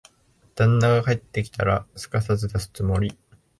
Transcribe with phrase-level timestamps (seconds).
[0.55, 3.15] 旦那が帰ってきたら、すかさず出すつもり。